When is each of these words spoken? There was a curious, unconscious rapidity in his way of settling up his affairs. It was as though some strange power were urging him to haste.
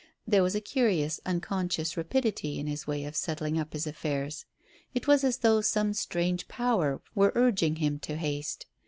There 0.25 0.41
was 0.41 0.55
a 0.55 0.61
curious, 0.61 1.19
unconscious 1.27 1.95
rapidity 1.95 2.57
in 2.59 2.65
his 2.65 2.87
way 2.87 3.05
of 3.05 3.15
settling 3.15 3.59
up 3.59 3.73
his 3.73 3.85
affairs. 3.85 4.47
It 4.95 5.05
was 5.05 5.23
as 5.23 5.37
though 5.37 5.61
some 5.61 5.93
strange 5.93 6.47
power 6.47 7.03
were 7.13 7.31
urging 7.35 7.75
him 7.75 7.99
to 7.99 8.15
haste. 8.15 8.65